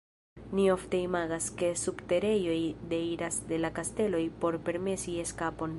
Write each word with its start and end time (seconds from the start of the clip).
Ni 0.59 0.63
ofte 0.75 1.01
imagas, 1.07 1.49
ke 1.59 1.69
subterejoj 1.81 2.57
deiras 2.95 3.39
de 3.53 3.61
la 3.65 3.73
kasteloj 3.81 4.25
por 4.45 4.61
permesi 4.71 5.21
eskapon. 5.29 5.69